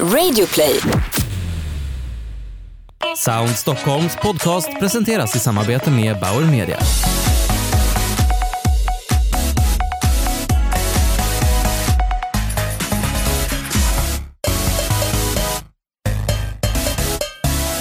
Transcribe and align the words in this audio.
Radioplay. 0.00 0.80
Sound 3.16 3.50
Stockholms 3.50 4.16
podcast 4.16 4.80
presenteras 4.80 5.36
i 5.36 5.38
samarbete 5.38 5.90
med 5.90 6.20
Bauer 6.20 6.50
Media. 6.50 6.78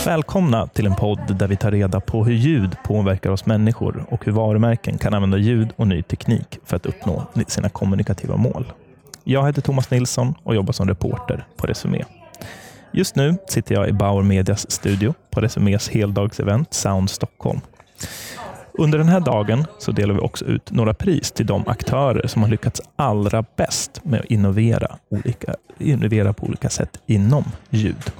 Välkomna 0.05 0.67
till 0.67 0.85
en 0.85 0.95
podd 0.95 1.37
där 1.39 1.47
vi 1.47 1.55
tar 1.55 1.71
reda 1.71 1.99
på 1.99 2.25
hur 2.25 2.33
ljud 2.33 2.75
påverkar 2.83 3.29
oss 3.29 3.45
människor 3.45 4.05
och 4.09 4.25
hur 4.25 4.31
varumärken 4.31 4.97
kan 4.97 5.13
använda 5.13 5.37
ljud 5.37 5.69
och 5.75 5.87
ny 5.87 6.03
teknik 6.03 6.59
för 6.65 6.75
att 6.75 6.85
uppnå 6.85 7.25
sina 7.47 7.69
kommunikativa 7.69 8.37
mål. 8.37 8.65
Jag 9.23 9.45
heter 9.45 9.61
Thomas 9.61 9.91
Nilsson 9.91 10.33
och 10.43 10.55
jobbar 10.55 10.73
som 10.73 10.87
reporter 10.87 11.47
på 11.57 11.67
Resumé. 11.67 12.03
Just 12.91 13.15
nu 13.15 13.37
sitter 13.47 13.75
jag 13.75 13.89
i 13.89 13.93
Bauer 13.93 14.23
Medias 14.23 14.71
studio 14.71 15.13
på 15.29 15.41
Resumés 15.41 15.89
heldagsevent 15.89 16.73
Sound 16.73 17.09
Stockholm. 17.09 17.61
Under 18.73 18.97
den 18.97 19.07
här 19.07 19.19
dagen 19.19 19.65
så 19.79 19.91
delar 19.91 20.13
vi 20.13 20.19
också 20.19 20.45
ut 20.45 20.71
några 20.71 20.93
pris 20.93 21.31
till 21.31 21.45
de 21.45 21.67
aktörer 21.67 22.27
som 22.27 22.41
har 22.41 22.49
lyckats 22.49 22.81
allra 22.95 23.45
bäst 23.55 24.01
med 24.03 24.19
att 24.19 24.25
innovera, 24.25 24.97
olika, 25.09 25.55
innovera 25.79 26.33
på 26.33 26.45
olika 26.45 26.69
sätt 26.69 26.97
inom 27.05 27.43
ljud. 27.69 28.11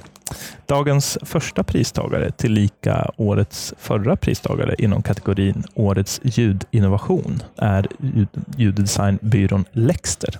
Dagens 0.66 1.18
första 1.22 1.64
pristagare, 1.64 2.30
tillika 2.30 3.10
årets 3.16 3.74
förra 3.78 4.16
pristagare 4.16 4.74
inom 4.78 5.02
kategorin 5.02 5.64
Årets 5.74 6.20
ljudinnovation, 6.22 7.42
är 7.56 7.86
ljuddesignbyrån 8.56 9.64
Lexter. 9.72 10.38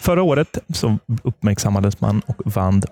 Förra 0.00 0.22
året 0.22 0.58
så 0.74 0.98
uppmärksammades 1.22 2.00
man 2.00 2.22
och 2.26 2.42
vann 2.44 2.82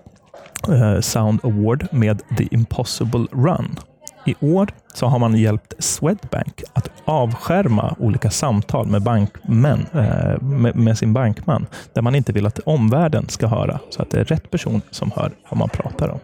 eh, 0.69 1.01
Sound 1.01 1.41
Award 1.43 1.87
med 1.91 2.23
The 2.39 2.49
Impossible 2.51 3.27
Run. 3.33 3.79
I 4.27 4.35
år 4.41 4.69
så 4.95 5.07
har 5.07 5.19
man 5.19 5.37
hjälpt 5.37 5.75
Swedbank 5.79 6.63
att 6.73 6.91
avskärma 7.05 7.97
olika 7.99 8.31
samtal 8.31 8.87
med, 8.87 9.03
bankmän, 9.03 9.87
eh, 9.93 10.43
med, 10.75 10.99
sin 10.99 11.13
bankman, 11.13 11.67
där 11.93 12.03
man 12.03 12.15
inte 12.15 12.33
vill 12.33 12.47
att 12.47 12.59
omvärlden 12.59 13.29
ska 13.29 13.47
höra, 13.47 13.81
så 13.91 14.03
att 14.03 14.11
det 14.11 14.21
är 14.21 14.25
rätt 14.25 14.51
person 14.51 14.83
som 14.91 15.11
hör 15.17 15.33
vad 15.51 15.59
man 15.59 15.69
pratar 15.69 16.09
om. 16.09 16.19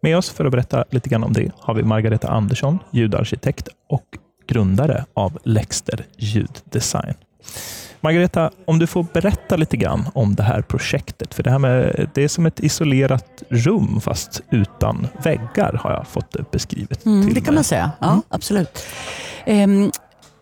Med 0.00 0.16
oss 0.16 0.30
för 0.30 0.44
att 0.44 0.50
berätta 0.50 0.84
lite 0.90 1.08
grann 1.08 1.24
om 1.24 1.32
det 1.32 1.50
har 1.58 1.74
vi 1.74 1.82
Margareta 1.82 2.28
Andersson, 2.28 2.78
ljudarkitekt 2.90 3.68
och 3.88 4.18
grundare 4.48 5.04
av 5.14 5.38
Lexter 5.44 6.04
ljuddesign. 6.16 7.14
Margareta, 8.02 8.50
om 8.64 8.78
du 8.78 8.86
får 8.86 9.06
berätta 9.12 9.56
lite 9.56 9.76
grann 9.76 10.08
om 10.14 10.34
det 10.34 10.42
här 10.42 10.62
projektet. 10.62 11.34
För 11.34 11.42
det, 11.42 11.50
här 11.50 11.58
med, 11.58 12.08
det 12.14 12.24
är 12.24 12.28
som 12.28 12.46
ett 12.46 12.60
isolerat 12.60 13.42
rum 13.48 14.00
fast 14.00 14.40
utan 14.50 15.06
väggar 15.24 15.80
har 15.82 15.90
jag 15.90 16.06
fått 16.06 16.32
det 16.32 16.50
beskrivet. 16.50 17.06
Mm, 17.06 17.34
det 17.34 17.40
kan 17.40 17.54
man 17.54 17.64
säga, 17.64 17.90
ja 18.00 18.10
mm. 18.10 18.22
absolut. 18.28 18.86
Um, 19.46 19.92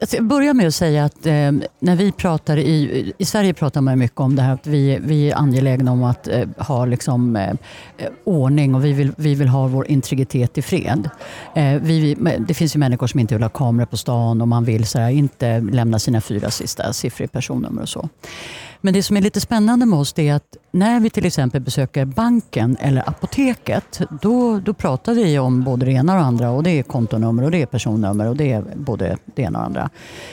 Alltså, 0.01 0.17
jag 0.17 0.25
börjar 0.25 0.55
med 0.55 0.67
att 0.67 0.75
säga 0.75 1.05
att 1.05 1.27
eh, 1.27 1.53
när 1.79 1.97
vi 1.97 2.13
pratar 2.13 2.57
i, 2.57 3.13
i 3.19 3.25
Sverige 3.25 3.55
pratar 3.55 3.81
man 3.81 3.99
mycket 3.99 4.21
om 4.21 4.37
det 4.37 4.43
här 4.43 4.55
att 4.55 4.67
vi, 4.67 4.99
vi 5.03 5.31
är 5.31 5.37
angelägna 5.37 5.93
om 5.93 6.05
att 6.05 6.29
eh, 6.29 6.49
ha 6.59 6.85
liksom, 6.85 7.37
eh, 7.37 7.51
eh 7.51 8.09
ordning 8.25 8.75
och 8.75 8.85
vi 8.85 8.93
vill, 8.93 9.13
vi 9.17 9.35
vill 9.35 9.49
ha 9.49 9.67
vår 9.67 9.91
integritet 9.91 10.59
i 10.59 10.63
fred. 10.63 11.11
Eh, 11.55 11.75
vi, 11.75 12.17
det 12.49 12.55
finns 12.55 12.77
ju 12.77 12.79
människor 12.79 13.07
som 13.07 13.21
inte 13.21 13.35
vill 13.35 13.43
ha 13.43 13.51
kameror 13.51 13.87
på 13.87 13.97
stan 13.97 14.41
och 14.41 14.49
man 14.49 14.65
vill 14.65 14.87
så 14.87 14.99
här, 14.99 15.11
inte 15.11 15.61
lämna 15.61 15.99
sina 15.99 16.21
fyra 16.21 16.51
sista 16.51 16.93
siffror 16.93 17.25
i 17.25 17.29
personnummer 17.29 17.83
och 17.83 17.89
så. 17.89 18.09
Men 18.81 18.95
det 18.95 19.03
som 19.03 19.17
är 19.17 19.21
lite 19.21 19.41
spännande 19.41 19.87
med 19.87 19.99
oss 19.99 20.19
är 20.19 20.35
att 20.35 20.57
när 20.71 21.01
vi 21.01 21.11
till 21.11 21.27
exempel 21.27 21.61
besöker 21.61 22.05
banken 22.05 22.77
eller 22.81 23.09
apoteket, 23.09 24.01
då, 24.23 24.59
då 24.59 24.75
pratar 24.75 25.15
vi 25.15 25.39
om 25.39 25.65
både 25.65 25.87
det 25.87 25.93
ena 25.93 26.13
och 26.13 26.19
det 26.19 26.25
andra. 26.25 26.51
Och 26.51 26.63
det 26.63 26.71
är 26.71 26.83
kontonummer 26.83 27.43
och 27.43 27.51
det 27.51 27.63
är 27.63 27.67
personnummer 27.67 28.29
och 28.29 28.37
det 28.37 28.53
är 28.53 28.65
både 28.75 29.17
det 29.35 29.43
ena 29.43 29.67
och 29.67 29.73
det 29.73 29.81
andra. 29.81 29.91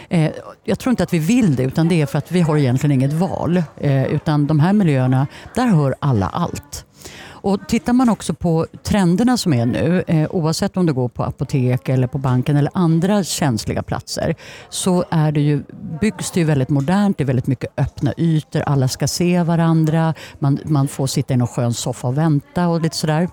Eh, 0.10 0.32
jag 0.64 0.80
tror 0.80 0.92
inte 0.92 1.04
att 1.04 1.14
vi 1.14 1.20
vill 1.20 1.56
det, 1.56 1.64
utan 1.64 1.88
det 1.88 2.02
är 2.02 2.06
för 2.06 2.18
att 2.18 2.32
vi 2.32 2.42
har 2.42 2.58
egentligen 2.58 2.92
inget 2.92 3.14
val. 3.14 3.64
Eh, 3.78 4.06
utan 4.06 4.48
de 4.48 4.60
här 4.60 4.74
miljöerna, 4.74 5.28
där 5.56 5.68
hör 5.68 5.96
alla 6.00 6.28
allt. 6.28 6.87
Och 7.30 7.60
Tittar 7.68 7.94
man 7.94 8.10
också 8.10 8.34
på 8.34 8.68
trenderna 8.84 9.38
som 9.38 9.54
är 9.54 9.66
nu, 9.66 10.04
eh, 10.08 10.28
oavsett 10.32 10.78
om 10.78 10.86
du 10.86 10.94
går 10.94 11.10
på 11.10 11.24
apotek 11.24 11.90
eller 11.90 12.08
på 12.08 12.18
banken 12.18 12.58
eller 12.58 12.72
andra 12.74 13.24
känsliga 13.24 13.84
platser, 13.84 14.36
så 14.70 15.04
är 15.10 15.32
det 15.32 15.42
ju, 15.42 15.64
byggs 16.02 16.32
det 16.32 16.40
ju 16.40 16.46
väldigt 16.46 16.70
modernt. 16.70 17.18
Det 17.18 17.24
är 17.24 17.26
väldigt 17.26 17.48
mycket 17.48 17.70
öppna 17.78 18.14
ytor. 18.18 18.62
Alla 18.62 18.88
ska 18.88 19.08
se 19.08 19.44
varandra. 19.44 20.14
Man, 20.40 20.60
man 20.66 20.88
får 20.88 21.08
sitta 21.08 21.34
i 21.34 21.38
någon 21.38 21.48
skön 21.48 21.74
soffa 21.74 22.08
och 22.08 22.18
vänta 22.18 22.68
och 22.68 22.82
lite 22.82 22.96
sådär. 22.96 23.28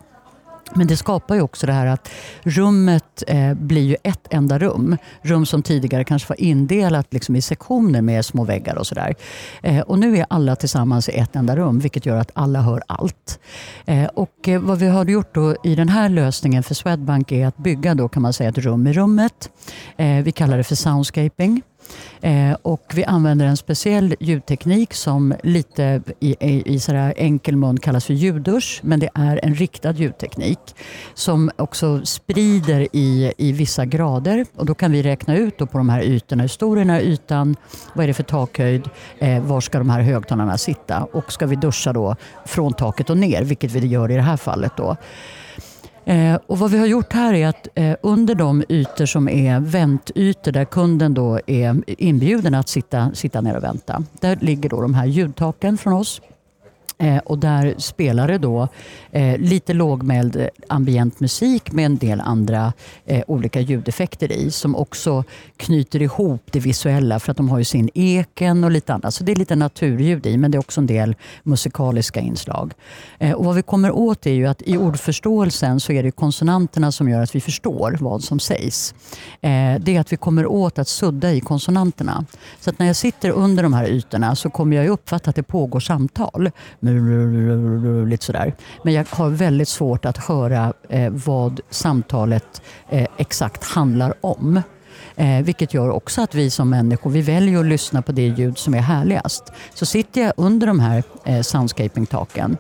Men 0.75 0.87
det 0.87 0.97
skapar 0.97 1.35
ju 1.35 1.41
också 1.41 1.67
det 1.67 1.73
här 1.73 1.87
att 1.87 2.11
rummet 2.43 3.23
eh, 3.27 3.55
blir 3.55 3.83
ju 3.83 3.97
ett 4.03 4.27
enda 4.31 4.59
rum. 4.59 4.97
Rum 5.23 5.47
som 5.47 5.63
tidigare 5.63 6.05
kanske 6.05 6.29
var 6.29 6.41
indelat 6.41 7.13
liksom 7.13 7.37
i 7.37 7.43
sektioner 7.43 8.03
med 8.03 8.25
små 8.25 8.45
väggar 8.45 8.79
och 8.79 8.87
sådär. 8.87 9.15
Eh, 9.63 9.81
och 9.81 9.99
nu 9.99 10.19
är 10.19 10.27
alla 10.31 10.57
tillsammans 10.57 11.09
i 11.09 11.13
ett 11.13 11.37
enda 11.37 11.57
rum, 11.57 11.79
vilket 11.79 12.07
gör 12.07 12.17
att 12.17 12.31
alla 12.35 12.61
hör 12.61 12.83
allt. 12.87 13.39
Eh, 13.87 14.05
och 14.05 14.49
eh, 14.49 14.61
vad 14.61 14.79
vi 14.79 14.87
har 14.87 15.05
gjort 15.05 15.35
då 15.35 15.57
i 15.65 15.75
den 15.75 15.89
här 15.89 16.09
lösningen 16.09 16.63
för 16.63 16.75
Swedbank 16.75 17.33
är 17.33 17.47
att 17.47 17.57
bygga 17.57 17.95
då 17.95 18.09
kan 18.09 18.23
man 18.23 18.33
säga 18.33 18.51
ett 18.51 18.59
rum 18.59 18.87
i 18.87 18.93
rummet. 18.93 19.51
Eh, 19.97 20.23
vi 20.23 20.33
kallar 20.33 20.57
det 20.57 20.65
för 20.65 20.75
soundscaping. 20.75 21.63
Eh, 22.21 22.57
och 22.63 22.93
vi 22.95 23.05
använder 23.05 23.47
en 23.47 23.57
speciell 23.57 24.15
ljudteknik 24.21 24.95
som 24.95 25.35
lite 25.43 26.03
i, 26.21 26.37
i, 26.41 26.75
i 26.75 26.81
enkel 27.17 27.57
mun 27.57 27.81
kallas 27.81 28.05
för 28.05 28.15
ljuddusch, 28.15 28.81
men 28.83 29.01
det 29.01 29.11
är 29.15 29.41
en 29.43 29.55
riktad 29.55 29.93
ljudteknik 29.93 30.59
som 31.15 31.51
också 31.57 32.05
sprider 32.05 32.89
i, 32.93 33.33
i 33.39 33.53
vissa 33.53 33.85
grader. 33.85 34.47
Och 34.57 34.67
då 34.67 34.75
kan 34.75 34.93
vi 34.93 35.03
räkna 35.03 35.37
ut 35.37 35.59
då 35.59 35.67
på 35.67 35.79
de 35.79 35.89
här 35.89 36.03
ytorna, 36.03 36.43
hur 36.43 36.49
stor 36.49 36.77
är 36.77 36.81
den 36.81 36.91
här 36.91 37.01
ytan, 37.01 37.57
vad 37.95 38.05
är 38.05 38.09
det 38.09 38.15
för 38.15 38.23
takhöjd, 38.23 38.89
eh, 39.19 39.43
var 39.43 39.61
ska 39.61 39.79
de 39.79 39.91
här 39.91 40.01
högtalarna 40.01 40.59
sitta 40.59 41.05
och 41.05 41.33
ska 41.33 41.47
vi 41.47 41.57
duscha 41.57 41.93
då 41.93 42.17
från 42.45 42.73
taket 42.73 43.11
och 43.11 43.19
ner, 43.19 43.43
vilket 43.43 43.73
vi 43.73 43.87
gör 43.87 44.11
i 44.11 44.15
det 44.15 44.23
här 44.23 44.37
fallet. 44.37 44.73
då. 44.77 44.97
Eh, 46.05 46.39
och 46.47 46.59
vad 46.59 46.71
vi 46.71 46.79
har 46.79 46.87
gjort 46.87 47.13
här 47.13 47.35
är 47.35 47.47
att 47.47 47.69
eh, 47.75 47.97
under 48.03 48.35
de 48.35 48.65
ytor 48.69 49.07
som 49.07 49.29
är 49.29 49.61
väntytor 49.61 50.53
där 50.53 50.65
kunden 50.65 51.15
då 51.15 51.41
är 51.47 51.83
inbjuden 51.87 52.55
att 52.55 52.69
sitta, 52.69 53.11
sitta 53.15 53.41
ner 53.41 53.57
och 53.57 53.63
vänta. 53.63 54.05
Där 54.21 54.39
ligger 54.41 54.69
då 54.69 54.81
de 54.81 54.95
här 54.95 55.07
ljudtaken 55.07 55.79
från 55.79 55.93
oss 55.93 56.21
Eh, 56.99 57.19
och 57.19 57.39
där 57.39 57.75
spelar 57.79 58.29
det 58.29 58.39
då 58.39 58.69
eh, 59.13 59.39
lite 59.39 59.73
lågmäld 59.73 60.37
eh, 60.37 60.47
ambient 60.69 61.21
musik 61.21 61.73
med 61.73 61.87
en 61.87 61.97
del 61.97 62.21
andra 62.21 62.73
eh, 63.05 63.23
olika 63.27 63.61
ljudeffekter 63.61 64.33
i 64.33 64.51
som 64.51 64.77
också 64.77 65.25
knyter 65.57 66.03
ihop 66.03 66.43
det 66.51 66.61
visuella 66.61 67.21
för 67.21 67.31
att 67.31 67.37
de 67.37 67.49
har 67.49 67.59
ju 67.59 67.65
sin 67.65 67.91
eken 67.95 68.65
och 68.65 68.71
lite 68.71 68.95
annat. 68.95 69.15
Så 69.15 69.25
det 69.25 69.33
är 69.33 69.37
lite 69.37 69.57
naturljud 69.57 70.27
i 70.27 70.37
men 70.37 70.51
det 70.51 70.57
är 70.57 70.61
också 70.61 70.81
en 70.81 70.87
del 70.87 71.17
musikaliska 71.43 72.21
inslag. 72.21 72.73
Eh, 73.19 73.33
och 73.33 73.45
vad 73.45 73.55
vi 73.55 73.63
kommer 73.63 73.91
åt 73.91 74.27
är 74.27 74.33
ju 74.33 74.47
att 74.47 74.63
i 74.63 74.77
ordförståelsen 74.77 75.81
så 75.81 75.93
är 75.93 76.03
det 76.03 76.11
konsonanterna 76.11 76.93
som 76.93 77.09
gör 77.09 77.23
att 77.23 77.35
vi 77.35 77.41
förstår 77.41 77.97
vad 78.01 78.25
som 78.25 78.41
sägs. 78.41 78.95
Eh, 79.41 79.81
det 79.81 79.97
är 79.97 80.01
att 80.01 80.13
vi 80.13 80.17
kommer 80.17 80.47
åt 80.47 80.79
att 80.79 80.89
sudda 80.89 81.33
i 81.33 81.41
konsonanterna. 81.41 82.25
Så 82.61 82.71
att 82.71 82.79
när 82.79 82.87
jag 82.87 82.97
sitter 82.97 83.31
under 83.31 83.63
de 83.63 83.73
här 83.73 83.89
ytorna 83.89 84.37
så 84.37 84.51
kommer 84.51 84.77
jag 84.77 84.87
uppfatta 84.87 85.31
att 85.31 85.37
det 85.37 85.43
pågår 85.43 85.81
samtal 85.81 86.51
lite 88.07 88.25
sådär. 88.25 88.55
Men 88.83 88.95
jag 88.95 89.07
har 89.11 89.29
väldigt 89.29 89.69
svårt 89.69 90.05
att 90.05 90.17
höra 90.17 90.73
eh, 90.89 91.11
vad 91.11 91.61
samtalet 91.71 92.63
eh, 92.89 93.07
exakt 93.17 93.65
handlar 93.65 94.15
om. 94.21 94.63
Eh, 95.17 95.45
vilket 95.45 95.75
gör 95.75 95.91
också 95.91 96.23
att 96.23 96.35
vi 96.35 96.51
som 96.51 96.71
människor 96.71 97.11
vi 97.11 97.23
väljer 97.23 97.61
att 97.61 97.67
lyssna 97.67 98.03
på 98.03 98.13
det 98.13 98.27
ljud 98.27 98.59
som 98.59 98.75
är 98.75 98.81
härligast. 98.81 99.53
Så 99.75 99.87
sitter 99.87 100.21
jag 100.21 100.33
under 100.37 100.67
de 100.67 100.81
här 100.81 101.03
eh, 101.25 101.41
soundscaping-taken 101.41 102.57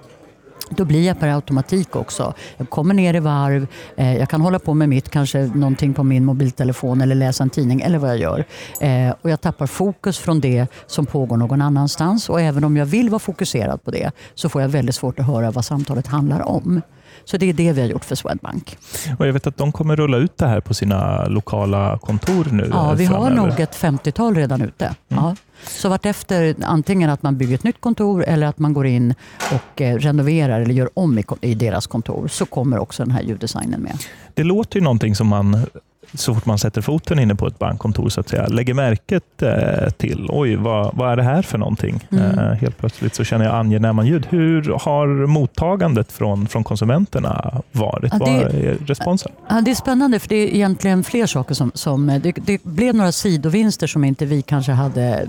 då 0.70 0.84
blir 0.84 1.06
jag 1.06 1.20
per 1.20 1.28
automatik 1.28 1.96
också. 1.96 2.34
Jag 2.56 2.70
kommer 2.70 2.94
ner 2.94 3.14
i 3.14 3.20
varv, 3.20 3.66
eh, 3.96 4.18
jag 4.18 4.28
kan 4.28 4.40
hålla 4.40 4.58
på 4.58 4.74
med 4.74 4.88
mitt, 4.88 5.08
kanske 5.08 5.50
någonting 5.54 5.94
på 5.94 6.02
min 6.02 6.24
mobiltelefon 6.24 7.00
eller 7.00 7.14
läsa 7.14 7.42
en 7.42 7.50
tidning 7.50 7.80
eller 7.80 7.98
vad 7.98 8.10
jag 8.10 8.18
gör. 8.18 8.44
Eh, 8.80 9.14
och 9.22 9.30
jag 9.30 9.40
tappar 9.40 9.66
fokus 9.66 10.18
från 10.18 10.40
det 10.40 10.66
som 10.86 11.06
pågår 11.06 11.36
någon 11.36 11.62
annanstans. 11.62 12.28
Och 12.28 12.40
även 12.40 12.64
om 12.64 12.76
jag 12.76 12.86
vill 12.86 13.10
vara 13.10 13.18
fokuserad 13.18 13.84
på 13.84 13.90
det 13.90 14.10
så 14.34 14.48
får 14.48 14.62
jag 14.62 14.68
väldigt 14.68 14.94
svårt 14.94 15.18
att 15.18 15.26
höra 15.26 15.50
vad 15.50 15.64
samtalet 15.64 16.06
handlar 16.06 16.48
om. 16.48 16.80
Så 17.24 17.36
det 17.36 17.48
är 17.48 17.52
det 17.52 17.72
vi 17.72 17.80
har 17.80 17.88
gjort 17.88 18.04
för 18.04 18.14
Swedbank. 18.14 18.76
Och 19.18 19.26
jag 19.26 19.32
vet 19.32 19.46
att 19.46 19.56
de 19.56 19.72
kommer 19.72 19.96
rulla 19.96 20.16
ut 20.16 20.38
det 20.38 20.46
här 20.46 20.60
på 20.60 20.74
sina 20.74 21.26
lokala 21.26 21.98
kontor 21.98 22.48
nu. 22.52 22.68
Ja, 22.72 22.92
vi 22.92 23.04
har 23.04 23.30
nog 23.30 23.60
ett 23.60 23.76
50-tal 23.76 24.34
redan 24.34 24.62
ute. 24.62 24.84
Mm. 24.84 25.24
Ja. 25.24 25.36
Så 25.66 25.88
vartefter, 25.88 26.54
antingen 26.62 27.10
att 27.10 27.22
man 27.22 27.36
bygger 27.36 27.54
ett 27.54 27.64
nytt 27.64 27.80
kontor 27.80 28.24
eller 28.24 28.46
att 28.46 28.58
man 28.58 28.72
går 28.72 28.86
in 28.86 29.14
och 29.52 29.80
eh, 29.80 29.96
renoverar 29.96 30.60
eller 30.60 30.74
gör 30.74 30.90
om 30.94 31.18
i, 31.18 31.24
i 31.40 31.54
deras 31.54 31.86
kontor, 31.86 32.28
så 32.28 32.46
kommer 32.46 32.78
också 32.78 33.04
den 33.04 33.12
här 33.12 33.22
ljuddesignen 33.22 33.80
med. 33.80 33.98
Det 34.34 34.42
låter 34.42 34.78
ju 34.78 34.82
någonting 34.84 35.14
som 35.14 35.26
man 35.26 35.66
så 36.14 36.34
fort 36.34 36.46
man 36.46 36.58
sätter 36.58 36.80
foten 36.80 37.18
inne 37.18 37.34
på 37.34 37.46
ett 37.46 37.58
bankkontor 37.58 38.08
så 38.08 38.20
att 38.20 38.28
säga, 38.28 38.46
lägger 38.46 38.74
märket 38.74 39.42
eh, 39.42 39.90
till, 39.90 40.26
oj, 40.28 40.56
vad, 40.56 40.94
vad 40.96 41.12
är 41.12 41.16
det 41.16 41.22
här 41.22 41.42
för 41.42 41.58
någonting? 41.58 42.08
Mm. 42.12 42.38
Eh, 42.38 42.52
helt 42.52 42.78
plötsligt 42.78 43.14
så 43.14 43.24
känner 43.24 43.44
jag 43.44 43.54
angenäma 43.54 44.04
ljud. 44.04 44.26
Hur 44.30 44.78
har 44.80 45.26
mottagandet 45.26 46.12
från, 46.12 46.46
från 46.46 46.64
konsumenterna 46.64 47.62
varit? 47.72 48.12
Ja, 48.12 48.18
det- 48.18 48.24
vad 48.42 48.54
är 48.54 48.76
responsen? 48.86 49.32
Ja, 49.48 49.60
det 49.60 49.70
är 49.70 49.74
spännande 49.74 50.18
för 50.18 50.28
det 50.28 50.36
är 50.36 50.46
egentligen 50.54 51.04
fler 51.04 51.26
saker 51.26 51.54
som... 51.54 51.72
som 51.74 52.06
det, 52.22 52.32
det 52.46 52.62
blev 52.64 52.94
några 52.94 53.12
sidovinster 53.12 53.86
som 53.86 54.04
inte 54.04 54.26
vi 54.26 54.42
kanske 54.42 54.72
hade 54.72 55.28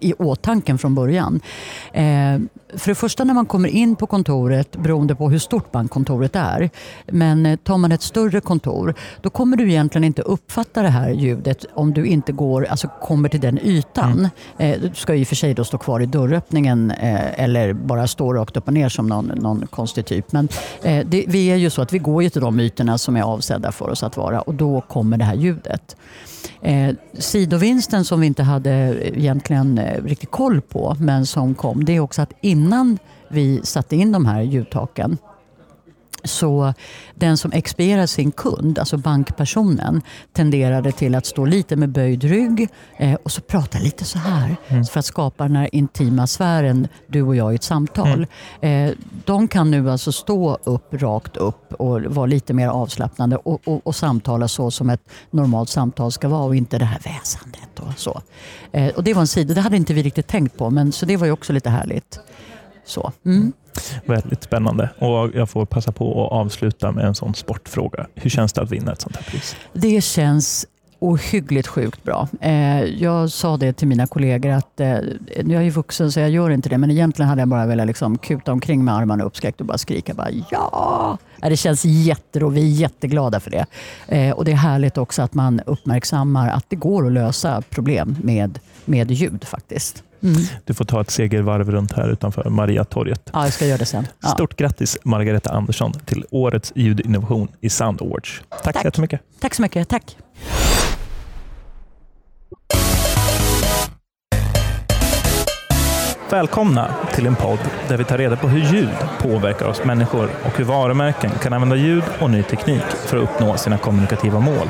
i 0.00 0.12
åtanken 0.12 0.78
från 0.78 0.94
början. 0.94 1.40
Eh, 1.92 2.38
för 2.76 2.88
det 2.88 2.94
första 2.94 3.24
när 3.24 3.34
man 3.34 3.46
kommer 3.46 3.68
in 3.68 3.96
på 3.96 4.06
kontoret, 4.06 4.76
beroende 4.76 5.14
på 5.14 5.30
hur 5.30 5.38
stort 5.38 5.72
bankkontoret 5.72 6.36
är, 6.36 6.70
men 7.06 7.46
eh, 7.46 7.56
tar 7.56 7.78
man 7.78 7.92
ett 7.92 8.02
större 8.02 8.40
kontor, 8.40 8.94
då 9.20 9.30
kommer 9.30 9.56
du 9.56 9.70
egentligen 9.70 10.04
inte 10.04 10.22
uppfatta 10.22 10.82
det 10.82 10.88
här 10.88 11.10
ljudet 11.10 11.64
om 11.74 11.92
du 11.92 12.06
inte 12.06 12.32
går, 12.32 12.64
alltså 12.64 12.88
kommer 13.02 13.28
till 13.28 13.40
den 13.40 13.58
ytan. 13.58 14.28
Eh, 14.58 14.80
du 14.80 14.90
ska 14.94 15.14
i 15.14 15.24
och 15.24 15.28
för 15.28 15.36
sig 15.36 15.54
då 15.54 15.64
stå 15.64 15.78
kvar 15.78 16.00
i 16.00 16.06
dörröppningen 16.06 16.90
eh, 16.90 17.40
eller 17.44 17.72
bara 17.72 18.06
stå 18.06 18.34
rakt 18.34 18.56
upp 18.56 18.66
och 18.66 18.74
ner 18.74 18.88
som 18.88 19.06
någon, 19.06 19.26
någon 19.26 19.66
konstig 19.66 20.06
typ. 20.06 20.32
Men 20.32 20.48
eh, 20.82 21.06
det, 21.06 21.24
vi 21.28 21.46
är 21.46 21.56
ju 21.56 21.70
så 21.70 21.82
att 21.82 21.92
vi 21.92 21.98
går 21.98 22.22
ju 22.22 22.30
till 22.30 22.40
de 22.40 22.60
ytorna 22.60 22.98
som 22.98 23.16
är 23.16 23.22
avsedda 23.22 23.72
för 23.72 23.90
oss 23.90 24.02
att 24.02 24.16
vara 24.16 24.40
och 24.40 24.54
då 24.54 24.80
kommer 24.80 25.16
det 25.16 25.24
här 25.24 25.34
ljudet. 25.34 25.96
Eh, 26.62 26.94
sidovinsten 27.18 28.04
som 28.04 28.20
vi 28.20 28.26
inte 28.26 28.42
hade 28.42 28.70
egentligen 29.18 29.78
eh, 29.78 30.04
riktigt 30.04 30.30
koll 30.30 30.60
på 30.60 30.96
men 31.00 31.26
som 31.26 31.54
kom 31.54 31.84
det 31.84 31.96
är 31.96 32.00
också 32.00 32.22
att 32.22 32.32
innan 32.40 32.98
vi 33.28 33.60
satte 33.62 33.96
in 33.96 34.12
de 34.12 34.26
här 34.26 34.42
ljudtaken 34.42 35.18
så 36.24 36.74
den 37.14 37.36
som 37.36 37.52
expedierar 37.52 38.06
sin 38.06 38.32
kund, 38.32 38.78
alltså 38.78 38.96
bankpersonen, 38.96 40.02
tenderade 40.32 40.92
till 40.92 41.14
att 41.14 41.26
stå 41.26 41.44
lite 41.44 41.76
med 41.76 41.88
böjd 41.88 42.24
rygg 42.24 42.68
eh, 42.96 43.14
och 43.14 43.32
så 43.32 43.40
prata 43.40 43.78
lite 43.78 44.04
så 44.04 44.18
här 44.18 44.56
för 44.84 44.98
att 44.98 45.06
skapa 45.06 45.44
den 45.44 45.56
här 45.56 45.74
intima 45.74 46.26
sfären, 46.26 46.88
du 47.06 47.22
och 47.22 47.36
jag 47.36 47.52
i 47.52 47.54
ett 47.54 47.62
samtal. 47.62 48.26
Eh, 48.60 48.90
de 49.24 49.48
kan 49.48 49.70
nu 49.70 49.90
alltså 49.90 50.12
stå 50.12 50.58
upp 50.64 50.94
rakt 50.94 51.36
upp 51.36 51.72
och 51.72 52.02
vara 52.02 52.26
lite 52.26 52.54
mer 52.54 52.68
avslappnande 52.68 53.36
och, 53.36 53.60
och, 53.64 53.86
och 53.86 53.96
samtala 53.96 54.48
så 54.48 54.70
som 54.70 54.90
ett 54.90 55.02
normalt 55.30 55.68
samtal 55.68 56.12
ska 56.12 56.28
vara 56.28 56.44
och 56.44 56.56
inte 56.56 56.78
det 56.78 56.84
här 56.84 57.00
väsandet 57.04 57.80
och 57.80 57.98
så. 57.98 58.22
Eh, 58.72 58.94
och 58.94 59.04
det 59.04 59.14
var 59.14 59.20
en 59.20 59.26
sida, 59.26 59.54
det 59.54 59.60
hade 59.60 59.76
inte 59.76 59.94
vi 59.94 60.02
riktigt 60.02 60.26
tänkt 60.26 60.58
på, 60.58 60.70
men 60.70 60.92
så 60.92 61.06
det 61.06 61.16
var 61.16 61.26
ju 61.26 61.32
också 61.32 61.52
lite 61.52 61.70
härligt. 61.70 62.20
Så. 62.84 63.12
Mm. 63.24 63.52
Väldigt 64.06 64.42
spännande. 64.42 64.90
Och 64.98 65.30
Jag 65.34 65.50
får 65.50 65.64
passa 65.64 65.92
på 65.92 66.26
att 66.26 66.32
avsluta 66.32 66.92
med 66.92 67.04
en 67.04 67.14
sån 67.14 67.34
sportfråga. 67.34 68.06
Hur 68.14 68.30
känns 68.30 68.52
det 68.52 68.60
att 68.62 68.70
vinna 68.70 68.92
ett 68.92 69.00
sånt 69.00 69.16
här 69.16 69.24
pris? 69.24 69.56
Det 69.72 70.04
känns 70.04 70.66
ohyggligt 70.98 71.68
sjukt 71.68 72.04
bra. 72.04 72.28
Eh, 72.40 72.84
jag 72.84 73.30
sa 73.30 73.56
det 73.56 73.72
till 73.72 73.88
mina 73.88 74.06
kollegor 74.06 74.50
att 74.50 74.72
jag 74.76 75.04
nu 75.44 75.54
är 75.54 75.54
jag 75.54 75.64
ju 75.64 75.70
vuxen 75.70 76.12
så 76.12 76.20
jag 76.20 76.30
gör 76.30 76.50
inte 76.50 76.68
det 76.68 76.78
men 76.78 76.90
egentligen 76.90 77.28
hade 77.28 77.42
jag 77.42 77.48
bara 77.48 77.66
velat 77.66 77.86
liksom 77.86 78.18
kuta 78.18 78.52
omkring 78.52 78.84
med 78.84 78.94
armarna 78.94 79.24
uppskräckt 79.24 79.60
och 79.60 79.66
bara 79.66 79.78
skrika 79.78 80.14
bara 80.14 80.28
ja. 80.50 81.18
Det 81.40 81.56
känns 81.56 81.84
jätteroligt, 81.84 82.62
vi 82.62 82.72
är 82.72 82.80
jätteglada 82.80 83.40
för 83.40 83.50
det. 83.50 83.66
Eh, 84.08 84.30
och 84.32 84.44
det 84.44 84.52
är 84.52 84.56
härligt 84.56 84.98
också 84.98 85.22
att 85.22 85.34
man 85.34 85.60
uppmärksammar 85.66 86.48
att 86.48 86.64
det 86.68 86.76
går 86.76 87.06
att 87.06 87.12
lösa 87.12 87.62
problem 87.70 88.16
med, 88.22 88.58
med 88.84 89.10
ljud 89.10 89.44
faktiskt. 89.44 90.02
Mm. 90.22 90.42
Du 90.64 90.74
får 90.74 90.84
ta 90.84 91.00
ett 91.00 91.10
segervarv 91.10 91.70
runt 91.70 91.92
här 91.92 92.08
utanför 92.08 92.50
Mariatorget. 92.50 93.30
Ja, 93.32 93.44
jag 93.44 93.52
ska 93.52 93.66
göra 93.66 93.78
det 93.78 93.84
sen. 93.86 94.06
Ja. 94.22 94.28
Stort 94.28 94.56
grattis 94.56 94.98
Margareta 95.04 95.50
Andersson 95.50 95.92
till 95.92 96.24
årets 96.30 96.72
ljudinnovation 96.74 97.48
i 97.60 97.70
Sound 97.70 98.02
Awards. 98.02 98.42
Tack, 98.48 98.62
Tack. 98.62 98.76
så 98.76 98.86
jättemycket. 98.86 99.20
Tack 99.40 99.54
så 99.54 99.62
mycket. 99.62 99.88
Tack. 99.88 100.16
Välkomna 106.30 106.94
till 107.14 107.26
en 107.26 107.34
podd 107.36 107.58
där 107.88 107.96
vi 107.96 108.04
tar 108.04 108.18
reda 108.18 108.36
på 108.36 108.48
hur 108.48 108.74
ljud 108.74 108.88
påverkar 109.18 109.66
oss 109.66 109.84
människor 109.84 110.30
och 110.44 110.58
hur 110.58 110.64
varumärken 110.64 111.30
kan 111.42 111.52
använda 111.52 111.76
ljud 111.76 112.04
och 112.20 112.30
ny 112.30 112.42
teknik 112.42 112.82
för 112.82 113.16
att 113.16 113.22
uppnå 113.22 113.56
sina 113.56 113.78
kommunikativa 113.78 114.40
mål. 114.40 114.68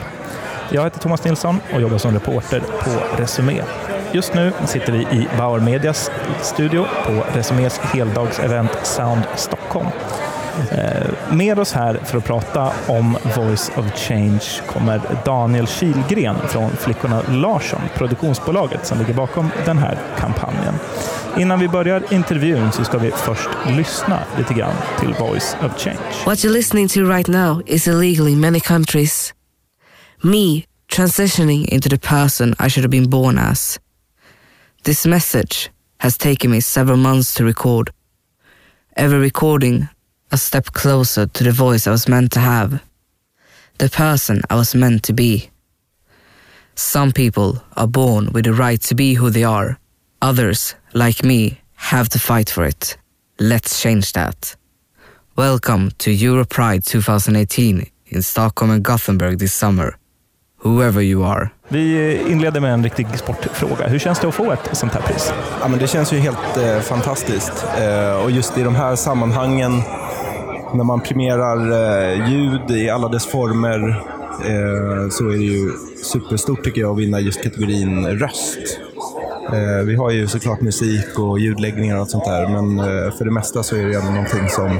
Jag 0.71 0.85
heter 0.85 1.01
Thomas 1.01 1.25
Nilsson 1.25 1.57
och 1.75 1.81
jobbar 1.81 1.99
som 1.99 2.15
reporter 2.15 2.61
på 2.61 3.23
Resumé. 3.23 3.63
Just 4.13 4.35
nu 4.35 4.53
sitter 4.67 4.93
vi 4.93 4.99
i 4.99 5.29
Bauer 5.39 5.61
Medias 5.61 6.11
studio 6.43 6.87
på 7.07 7.39
Resumés 7.39 7.79
heldagsevent 7.79 8.71
Sound 8.83 9.23
Stockholm. 9.37 9.87
Eh, 10.71 11.33
med 11.33 11.59
oss 11.59 11.73
här 11.73 12.01
för 12.05 12.19
att 12.19 12.25
prata 12.25 12.73
om 12.87 13.17
Voice 13.37 13.71
of 13.77 13.95
Change 13.95 14.43
kommer 14.67 15.01
Daniel 15.25 15.67
Kilgren 15.67 16.37
från 16.49 16.71
Flickorna 16.71 17.23
Larsson, 17.29 17.81
produktionsbolaget 17.95 18.87
som 18.87 18.99
ligger 18.99 19.15
bakom 19.15 19.51
den 19.65 19.79
här 19.79 19.99
kampanjen. 20.19 20.75
Innan 21.39 21.61
vi 21.61 21.69
börjar 21.69 22.03
intervjun 22.11 22.73
så 22.73 22.85
ska 22.85 22.99
vi 22.99 23.11
först 23.11 23.49
lyssna 23.77 24.19
lite 24.39 24.55
grann 24.55 24.75
till 25.01 25.15
Voice 25.15 25.57
of 25.67 25.79
Change. 25.79 25.99
What 26.27 26.39
you're 26.39 26.53
listening 26.53 26.89
to 26.89 27.01
right 27.01 27.29
now 27.29 27.63
is 27.67 27.89
illegal 27.89 28.29
in 28.29 28.41
many 28.41 28.61
countries. 28.61 29.35
Me 30.23 30.63
transitioning 30.93 31.69
into 31.69 31.89
the 31.89 31.99
person 31.99 32.55
I 32.59 32.69
should 32.69 32.85
have 32.85 32.91
been 32.91 33.11
born 33.11 33.39
as. 33.39 33.79
This 34.85 35.05
message 35.07 35.71
has 36.01 36.17
taken 36.17 36.51
me 36.51 36.61
several 36.61 36.97
months 36.97 37.35
to 37.35 37.45
record. 37.45 37.91
Every 38.97 39.19
recording, 39.19 39.89
a 40.31 40.39
step 40.39 40.67
closer 40.73 41.27
to 41.27 41.45
the 41.45 41.53
voice 41.53 41.87
I 41.87 41.91
was 41.91 42.09
meant 42.09 42.33
to 42.33 42.41
have. 42.41 42.83
The 43.79 43.91
person 43.91 44.43
I 44.49 44.55
was 44.55 44.75
meant 44.75 45.03
to 45.05 45.13
be. 45.13 45.51
Some 46.75 47.13
people 47.13 47.63
are 47.77 47.89
born 47.89 48.33
with 48.33 48.45
the 48.45 48.55
right 48.55 48.81
to 48.83 48.95
be 48.95 49.15
who 49.15 49.31
they 49.31 49.45
are. 49.45 49.79
Others, 50.23 50.75
like 50.95 51.25
me, 51.25 51.61
have 51.75 52.09
to 52.11 52.19
fight 52.19 52.49
for 52.49 52.65
it. 52.65 52.97
Let's 53.39 53.83
change 53.83 54.13
that. 54.13 54.57
Welcome 55.37 55.91
to 55.99 56.11
Europride 56.11 56.85
2018 56.85 57.91
in 58.07 58.23
Stockholm 58.23 58.71
and 58.71 58.85
Gothenburg 58.85 59.39
this 59.39 59.53
summer. 59.53 59.99
Whoever 60.63 61.03
you 61.03 61.25
are. 61.27 61.49
Vi 61.69 62.19
inleder 62.31 62.61
med 62.61 62.73
en 62.73 62.85
riktig 62.85 63.07
sportfråga. 63.19 63.87
Hur 63.89 63.99
känns 63.99 64.19
det 64.19 64.29
att 64.29 64.35
få 64.35 64.53
ett 64.53 64.69
sånt 64.73 64.93
här 64.93 65.01
pris? 65.01 65.33
Ja, 65.61 65.69
men 65.69 65.79
det 65.79 65.87
känns 65.87 66.13
ju 66.13 66.17
helt 66.19 66.57
eh, 66.57 66.79
fantastiskt. 66.81 67.67
Eh, 67.79 68.25
och 68.25 68.31
just 68.31 68.59
i 68.59 68.63
de 68.63 68.75
här 68.75 68.97
sammanhangen, 68.97 69.83
när 70.75 70.85
man 70.85 71.01
premierar 71.01 71.71
eh, 72.13 72.31
ljud 72.31 72.71
i 72.71 72.91
alla 72.91 73.09
dess 73.09 73.27
former, 73.27 73.89
eh, 74.45 75.09
så 75.11 75.25
är 75.29 75.33
det 75.39 75.45
ju 75.45 75.71
superstort 76.05 76.65
tycker 76.65 76.81
jag 76.81 76.91
att 76.93 76.99
vinna 76.99 77.21
just 77.21 77.43
kategorin 77.43 78.07
röst. 78.07 78.59
Eh, 79.53 79.85
vi 79.87 79.97
har 79.97 80.11
ju 80.11 80.27
såklart 80.27 80.61
musik 80.61 81.19
och 81.19 81.39
ljudläggningar 81.39 82.01
och 82.01 82.09
sånt 82.09 82.25
där, 82.25 82.49
men 82.49 82.79
eh, 82.79 83.13
för 83.19 83.25
det 83.25 83.31
mesta 83.31 83.63
så 83.63 83.77
är 83.77 83.87
det 83.87 83.95
ändå 83.95 84.11
någonting 84.11 84.49
som 84.49 84.79